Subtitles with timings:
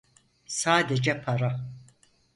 [0.59, 1.49] Sadece para.